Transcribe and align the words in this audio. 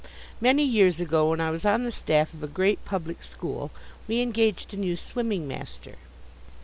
Many 0.39 0.63
years 0.63 0.99
ago 0.99 1.29
when 1.29 1.39
I 1.39 1.51
was 1.51 1.63
on 1.63 1.83
the 1.83 1.91
staff 1.91 2.33
of 2.33 2.41
a 2.41 2.47
great 2.47 2.83
public 2.85 3.21
school, 3.21 3.69
we 4.07 4.19
engaged 4.19 4.73
a 4.73 4.77
new 4.77 4.95
swimming 4.95 5.47
master. 5.47 5.93